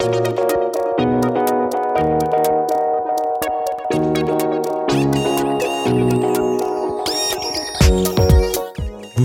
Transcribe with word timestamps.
Vous 0.00 0.06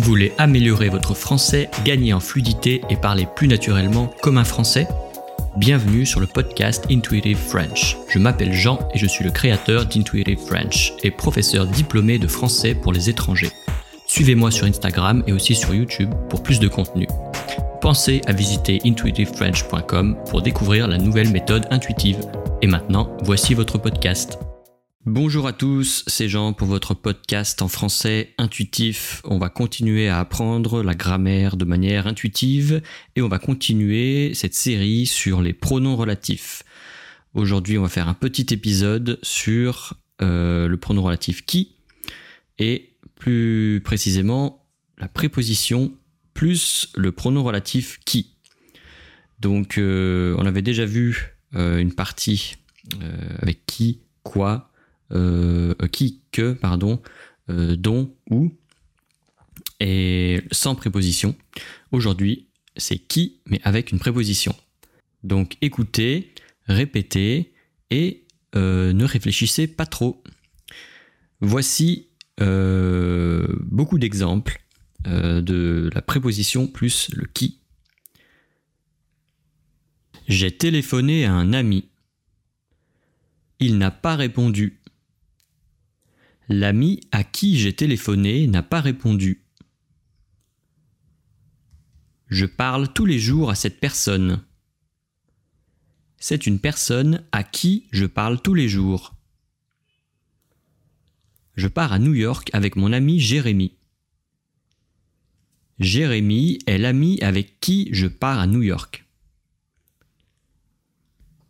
voulez 0.01 0.33
améliorer 0.37 0.89
votre 0.89 1.13
français, 1.13 1.69
gagner 1.85 2.11
en 2.11 2.19
fluidité 2.19 2.81
et 2.89 2.97
parler 2.97 3.25
plus 3.33 3.47
naturellement 3.47 4.13
comme 4.21 4.37
un 4.37 4.43
français? 4.43 4.85
Bienvenue 5.55 6.05
sur 6.05 6.19
le 6.19 6.27
podcast 6.27 6.85
Intuitive 6.91 7.37
French. 7.37 7.95
Je 8.09 8.19
m'appelle 8.19 8.51
Jean 8.51 8.79
et 8.93 8.97
je 8.97 9.05
suis 9.05 9.23
le 9.23 9.31
créateur 9.31 9.85
d'Intuitive 9.85 10.39
French 10.39 10.91
et 11.03 11.11
professeur 11.11 11.67
diplômé 11.67 12.19
de 12.19 12.27
français 12.27 12.75
pour 12.75 12.91
les 12.91 13.09
étrangers. 13.09 13.51
Suivez-moi 14.07 14.51
sur 14.51 14.67
Instagram 14.67 15.23
et 15.25 15.31
aussi 15.31 15.55
sur 15.55 15.73
YouTube 15.73 16.13
pour 16.29 16.43
plus 16.43 16.59
de 16.59 16.67
contenu. 16.67 17.07
Pensez 17.85 18.21
à 18.25 18.33
visiter 18.33 18.81
intuitivefrench.com 18.83 20.17
pour 20.27 20.41
découvrir 20.41 20.87
la 20.87 20.97
nouvelle 20.97 21.29
méthode 21.29 21.67
intuitive. 21.69 22.17
Et 22.63 22.65
maintenant, 22.65 23.15
voici 23.21 23.53
votre 23.53 23.77
podcast. 23.77 24.39
Bonjour 25.05 25.45
à 25.45 25.53
tous, 25.53 26.03
c'est 26.07 26.27
Jean 26.27 26.53
pour 26.53 26.67
votre 26.67 26.95
podcast 26.95 27.61
en 27.61 27.67
français 27.67 28.33
intuitif. 28.39 29.21
On 29.23 29.37
va 29.37 29.49
continuer 29.49 30.09
à 30.09 30.17
apprendre 30.17 30.81
la 30.81 30.95
grammaire 30.95 31.57
de 31.57 31.65
manière 31.65 32.07
intuitive 32.07 32.81
et 33.15 33.21
on 33.21 33.27
va 33.27 33.37
continuer 33.37 34.33
cette 34.33 34.55
série 34.55 35.05
sur 35.05 35.43
les 35.43 35.53
pronoms 35.53 35.95
relatifs. 35.95 36.63
Aujourd'hui, 37.35 37.77
on 37.77 37.83
va 37.83 37.89
faire 37.89 38.09
un 38.09 38.15
petit 38.15 38.47
épisode 38.51 39.19
sur 39.21 39.93
euh, 40.23 40.67
le 40.67 40.77
pronom 40.77 41.03
relatif 41.03 41.45
qui 41.45 41.75
et 42.57 42.97
plus 43.13 43.79
précisément 43.85 44.65
la 44.97 45.07
préposition 45.07 45.93
plus 46.35 46.89
le 46.95 47.11
pronom 47.11 47.41
relatif 47.43 47.99
qui. 48.05 48.35
Donc, 49.39 49.79
euh, 49.79 50.35
on 50.37 50.45
avait 50.45 50.61
déjà 50.61 50.85
vu 50.85 51.35
euh, 51.55 51.79
une 51.79 51.93
partie 51.93 52.57
avec 53.41 53.65
qui, 53.65 54.01
quoi, 54.21 54.69
euh, 55.11 55.75
qui, 55.91 56.21
que, 56.31 56.53
pardon, 56.53 56.99
euh, 57.49 57.75
dont, 57.75 58.13
ou, 58.31 58.51
et 59.79 60.41
sans 60.51 60.73
préposition. 60.75 61.35
Aujourd'hui, 61.91 62.47
c'est 62.75 62.97
qui, 62.97 63.39
mais 63.45 63.61
avec 63.63 63.91
une 63.91 63.99
préposition. 63.99 64.55
Donc 65.23 65.57
écoutez, 65.61 66.33
répétez 66.67 67.53
et 67.91 68.25
euh, 68.55 68.93
ne 68.93 69.05
réfléchissez 69.05 69.67
pas 69.67 69.85
trop. 69.85 70.23
Voici 71.39 72.09
beaucoup 72.37 73.97
d'exemples 73.97 74.64
de 75.05 75.89
la 75.93 76.01
préposition 76.01 76.67
plus 76.67 77.09
le 77.13 77.25
qui. 77.25 77.59
J'ai 80.27 80.55
téléphoné 80.55 81.25
à 81.25 81.33
un 81.33 81.53
ami. 81.53 81.89
Il 83.59 83.77
n'a 83.77 83.91
pas 83.91 84.15
répondu. 84.15 84.81
L'ami 86.49 87.01
à 87.11 87.23
qui 87.23 87.57
j'ai 87.57 87.73
téléphoné 87.73 88.47
n'a 88.47 88.63
pas 88.63 88.81
répondu. 88.81 89.45
Je 92.27 92.45
parle 92.45 92.91
tous 92.91 93.05
les 93.05 93.19
jours 93.19 93.49
à 93.49 93.55
cette 93.55 93.79
personne. 93.79 94.43
C'est 96.17 96.47
une 96.47 96.59
personne 96.59 97.23
à 97.31 97.43
qui 97.43 97.87
je 97.91 98.05
parle 98.05 98.41
tous 98.41 98.55
les 98.55 98.67
jours. 98.67 99.15
Je 101.55 101.67
pars 101.67 101.93
à 101.93 101.99
New 101.99 102.13
York 102.13 102.49
avec 102.53 102.75
mon 102.75 102.91
ami 102.91 103.19
Jérémy. 103.19 103.77
Jérémy 105.79 106.59
est 106.67 106.77
l'ami 106.77 107.19
avec 107.21 107.59
qui 107.59 107.89
je 107.91 108.07
pars 108.07 108.39
à 108.39 108.47
New 108.47 108.61
York. 108.61 109.05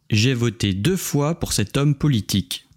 J'ai 0.09 0.33
voté 0.33 0.73
deux 0.73 0.97
fois 0.97 1.39
pour 1.39 1.53
cet 1.53 1.77
homme 1.77 1.95
politique. 1.95 2.67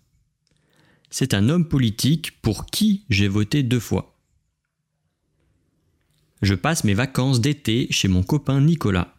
C'est 1.11 1.33
un 1.33 1.49
homme 1.49 1.67
politique 1.67 2.41
pour 2.43 2.67
qui 2.67 3.05
j'ai 3.09 3.29
voté 3.29 3.63
deux 3.63 3.81
fois. 3.81 4.19
Je 6.43 6.55
passe 6.55 6.85
mes 6.85 6.95
vacances 6.95 7.41
d'été 7.41 7.89
chez 7.91 8.09
mon 8.09 8.23
copain 8.23 8.61
Nicolas. 8.61 9.15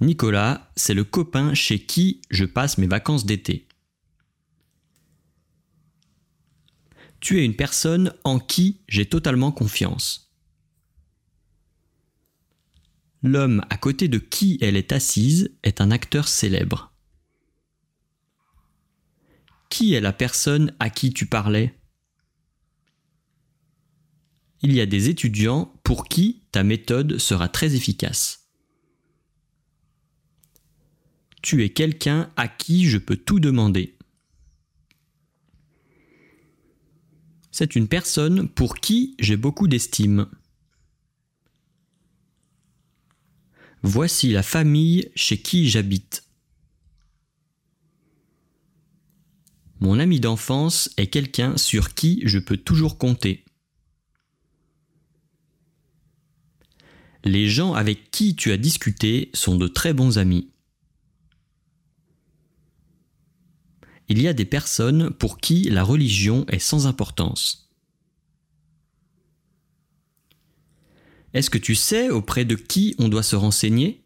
Nicolas, 0.00 0.72
c'est 0.76 0.94
le 0.94 1.04
copain 1.04 1.54
chez 1.54 1.78
qui 1.78 2.22
je 2.30 2.44
passe 2.44 2.78
mes 2.78 2.88
vacances 2.88 3.26
d'été. 3.26 3.66
Tu 7.22 7.38
es 7.38 7.44
une 7.44 7.54
personne 7.54 8.12
en 8.24 8.40
qui 8.40 8.82
j'ai 8.88 9.06
totalement 9.06 9.52
confiance. 9.52 10.34
L'homme 13.22 13.64
à 13.70 13.76
côté 13.76 14.08
de 14.08 14.18
qui 14.18 14.58
elle 14.60 14.76
est 14.76 14.90
assise 14.90 15.56
est 15.62 15.80
un 15.80 15.92
acteur 15.92 16.26
célèbre. 16.26 16.92
Qui 19.70 19.94
est 19.94 20.00
la 20.00 20.12
personne 20.12 20.74
à 20.80 20.90
qui 20.90 21.12
tu 21.12 21.26
parlais? 21.26 21.78
Il 24.62 24.72
y 24.72 24.80
a 24.80 24.86
des 24.86 25.08
étudiants 25.08 25.72
pour 25.84 26.08
qui 26.08 26.42
ta 26.50 26.64
méthode 26.64 27.18
sera 27.18 27.48
très 27.48 27.76
efficace. 27.76 28.48
Tu 31.40 31.62
es 31.62 31.70
quelqu'un 31.70 32.32
à 32.34 32.48
qui 32.48 32.88
je 32.88 32.98
peux 32.98 33.16
tout 33.16 33.38
demander. 33.38 33.96
C'est 37.52 37.76
une 37.76 37.86
personne 37.86 38.48
pour 38.48 38.76
qui 38.76 39.14
j'ai 39.18 39.36
beaucoup 39.36 39.68
d'estime. 39.68 40.26
Voici 43.82 44.32
la 44.32 44.42
famille 44.42 45.10
chez 45.14 45.36
qui 45.42 45.68
j'habite. 45.68 46.24
Mon 49.80 49.98
ami 49.98 50.18
d'enfance 50.18 50.90
est 50.96 51.08
quelqu'un 51.08 51.58
sur 51.58 51.92
qui 51.92 52.22
je 52.24 52.38
peux 52.38 52.56
toujours 52.56 52.96
compter. 52.96 53.44
Les 57.24 57.48
gens 57.48 57.74
avec 57.74 58.10
qui 58.10 58.34
tu 58.34 58.50
as 58.50 58.56
discuté 58.56 59.30
sont 59.34 59.56
de 59.56 59.68
très 59.68 59.92
bons 59.92 60.16
amis. 60.18 60.51
Il 64.08 64.20
y 64.20 64.28
a 64.28 64.32
des 64.32 64.44
personnes 64.44 65.10
pour 65.10 65.38
qui 65.38 65.64
la 65.64 65.84
religion 65.84 66.44
est 66.48 66.58
sans 66.58 66.86
importance. 66.86 67.70
Est-ce 71.34 71.50
que 71.50 71.58
tu 71.58 71.74
sais 71.74 72.10
auprès 72.10 72.44
de 72.44 72.54
qui 72.54 72.94
on 72.98 73.08
doit 73.08 73.22
se 73.22 73.36
renseigner? 73.36 74.04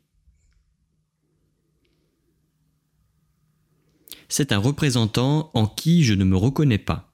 C'est 4.28 4.52
un 4.52 4.58
représentant 4.58 5.50
en 5.54 5.66
qui 5.66 6.04
je 6.04 6.14
ne 6.14 6.24
me 6.24 6.36
reconnais 6.36 6.78
pas. 6.78 7.12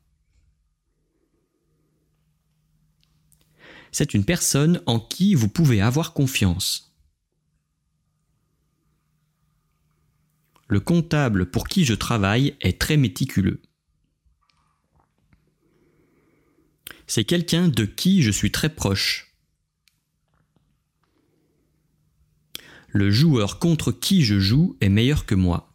C'est 3.91 4.15
une 4.15 4.25
personne 4.25 4.83
en 4.87 4.99
qui 4.99 5.35
vous 5.35 5.49
pouvez 5.49 5.83
avoir 5.83 6.15
confiance. 6.15 6.92
Le 10.73 10.81
comptable 10.81 11.51
pour 11.51 11.69
qui 11.69 11.85
je 11.85 11.93
travaille 11.93 12.57
est 12.63 12.81
très 12.81 12.97
méticuleux. 12.97 13.61
C'est 17.07 17.25
quelqu'un 17.25 17.69
de 17.69 17.85
qui 17.85 18.23
je 18.23 18.31
suis 18.31 18.51
très 18.51 18.71
proche. 18.71 19.37
Le 22.89 23.11
joueur 23.11 23.59
contre 23.59 23.93
qui 23.93 24.25
je 24.25 24.41
joue 24.41 24.79
est 24.81 24.89
meilleur 24.89 25.27
que 25.27 25.35
moi. 25.35 25.69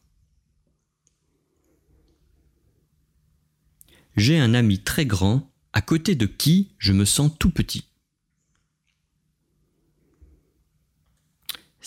j'ai 4.15 4.39
un 4.39 4.55
ami 4.55 4.79
très 4.79 5.05
grand 5.05 5.53
à 5.73 5.81
côté 5.81 6.15
de 6.15 6.25
qui 6.25 6.71
je 6.79 6.91
me 6.91 7.05
sens 7.05 7.31
tout 7.37 7.51
petit. 7.51 7.85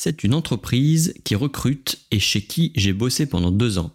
C'est 0.02 0.24
une 0.24 0.32
entreprise 0.32 1.12
qui 1.24 1.34
recrute 1.34 2.06
et 2.10 2.20
chez 2.20 2.42
qui 2.42 2.72
j'ai 2.74 2.94
bossé 2.94 3.26
pendant 3.26 3.50
deux 3.50 3.76
ans. 3.76 3.94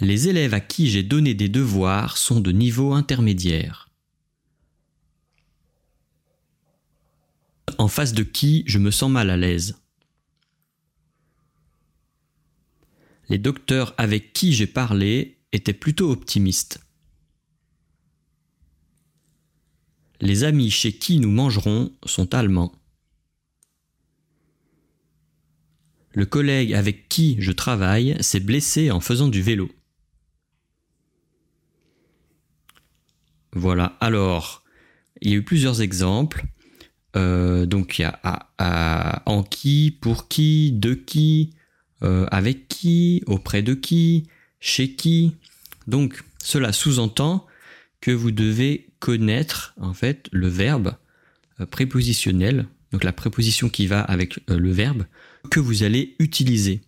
Les 0.00 0.28
élèves 0.28 0.54
à 0.54 0.60
qui 0.60 0.88
j'ai 0.88 1.02
donné 1.02 1.34
des 1.34 1.50
devoirs 1.50 2.16
sont 2.16 2.40
de 2.40 2.50
niveau 2.50 2.94
intermédiaire. 2.94 3.90
En 7.76 7.88
face 7.88 8.14
de 8.14 8.22
qui 8.22 8.64
je 8.66 8.78
me 8.78 8.90
sens 8.90 9.10
mal 9.10 9.28
à 9.28 9.36
l'aise. 9.36 9.76
les 13.28 13.36
docteurs 13.36 13.94
avec 13.98 14.32
qui 14.32 14.54
j'ai 14.54 14.66
parlé 14.66 15.36
étaient 15.52 15.74
plutôt 15.74 16.10
optimistes. 16.10 16.87
Les 20.20 20.44
amis 20.44 20.70
chez 20.70 20.92
qui 20.92 21.20
nous 21.20 21.30
mangerons 21.30 21.92
sont 22.04 22.34
allemands. 22.34 22.72
Le 26.12 26.26
collègue 26.26 26.74
avec 26.74 27.08
qui 27.08 27.36
je 27.38 27.52
travaille 27.52 28.16
s'est 28.20 28.40
blessé 28.40 28.90
en 28.90 29.00
faisant 29.00 29.28
du 29.28 29.42
vélo. 29.42 29.70
Voilà, 33.52 33.96
alors, 34.00 34.64
il 35.20 35.30
y 35.30 35.34
a 35.34 35.36
eu 35.36 35.44
plusieurs 35.44 35.80
exemples. 35.82 36.44
donc 37.14 37.98
il 37.98 38.02
y 38.02 38.04
a 38.04 39.22
en 39.26 39.42
qui, 39.42 39.96
pour 40.00 40.28
qui, 40.28 40.72
de 40.72 40.94
qui, 40.94 41.54
avec 42.00 42.68
qui, 42.68 43.22
auprès 43.26 43.62
de 43.62 43.74
qui, 43.74 44.26
chez 44.60 44.94
qui. 44.94 45.36
Donc 45.86 46.24
cela 46.42 46.72
sous-entend 46.72 47.46
que 48.00 48.10
vous 48.10 48.30
devez 48.30 48.88
connaître 49.00 49.74
en 49.80 49.94
fait 49.94 50.28
le 50.32 50.48
verbe 50.48 50.94
prépositionnel, 51.70 52.66
donc 52.92 53.04
la 53.04 53.12
préposition 53.12 53.68
qui 53.68 53.86
va 53.86 54.00
avec 54.00 54.38
le 54.46 54.70
verbe 54.70 55.04
que 55.50 55.58
vous 55.58 55.82
allez 55.82 56.14
utiliser. 56.18 56.80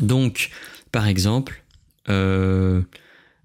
Donc 0.00 0.50
par 0.92 1.06
exemple, 1.06 1.64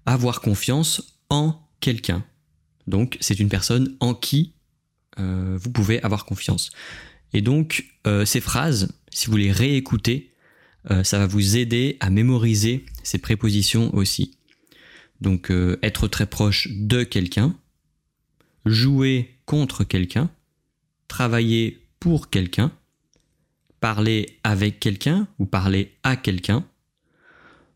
avoir 0.06 0.40
confiance 0.40 1.18
en 1.28 1.60
quelqu'un. 1.80 2.24
Donc 2.86 3.16
c'est 3.20 3.40
une 3.40 3.48
personne 3.48 3.96
en 4.00 4.14
qui 4.14 4.54
euh, 5.18 5.58
vous 5.60 5.70
pouvez 5.70 6.02
avoir 6.02 6.24
confiance. 6.24 6.70
Et 7.32 7.42
donc 7.42 7.86
euh, 8.06 8.24
ces 8.24 8.40
phrases, 8.40 8.92
si 9.10 9.28
vous 9.28 9.36
les 9.36 9.52
réécoutez, 9.52 10.32
euh, 10.90 11.04
ça 11.04 11.18
va 11.18 11.26
vous 11.26 11.56
aider 11.56 11.96
à 12.00 12.10
mémoriser 12.10 12.84
ces 13.02 13.18
prépositions 13.18 13.94
aussi. 13.94 14.36
Donc 15.20 15.52
être 15.82 16.08
très 16.08 16.26
proche 16.26 16.68
de 16.70 17.02
quelqu'un, 17.02 17.54
jouer 18.64 19.36
contre 19.44 19.84
quelqu'un, 19.84 20.30
travailler 21.08 21.86
pour 21.98 22.30
quelqu'un, 22.30 22.72
parler 23.80 24.38
avec 24.44 24.80
quelqu'un 24.80 25.26
ou 25.38 25.46
parler 25.46 25.92
à 26.02 26.16
quelqu'un, 26.16 26.64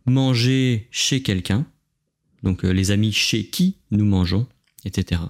manger 0.07 0.89
chez 0.91 1.23
quelqu'un, 1.23 1.67
donc 2.43 2.65
euh, 2.65 2.71
les 2.71 2.91
amis 2.91 3.13
chez 3.13 3.47
qui 3.47 3.77
nous 3.91 4.05
mangeons, 4.05 4.47
etc. 4.85 5.21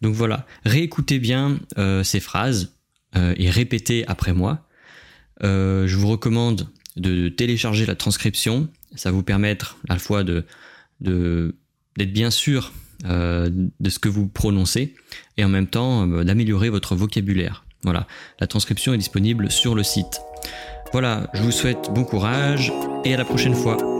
Donc 0.00 0.14
voilà, 0.14 0.46
réécoutez 0.64 1.18
bien 1.18 1.58
euh, 1.76 2.04
ces 2.04 2.20
phrases 2.20 2.76
euh, 3.16 3.34
et 3.36 3.50
répétez 3.50 4.06
après 4.06 4.32
moi. 4.32 4.66
je 5.42 5.96
vous 5.96 6.08
recommande 6.08 6.68
de 6.96 7.28
télécharger 7.28 7.86
la 7.86 7.94
transcription. 7.94 8.68
Ça 8.94 9.10
vous 9.10 9.22
permettre 9.22 9.76
à 9.88 9.94
la 9.94 9.98
fois 9.98 10.24
de, 10.24 10.44
d'être 11.00 12.12
bien 12.12 12.30
sûr 12.30 12.72
de 13.04 13.90
ce 13.90 13.98
que 13.98 14.08
vous 14.08 14.28
prononcez 14.28 14.94
et 15.36 15.44
en 15.44 15.48
même 15.48 15.66
temps 15.66 16.06
d'améliorer 16.06 16.68
votre 16.68 16.96
vocabulaire. 16.96 17.64
Voilà, 17.84 18.06
la 18.40 18.46
transcription 18.46 18.92
est 18.94 18.98
disponible 18.98 19.50
sur 19.50 19.74
le 19.74 19.82
site. 19.82 20.20
Voilà, 20.92 21.30
je 21.34 21.42
vous 21.42 21.52
souhaite 21.52 21.90
bon 21.94 22.04
courage 22.04 22.72
et 23.04 23.14
à 23.14 23.16
la 23.16 23.24
prochaine 23.24 23.54
fois. 23.54 23.97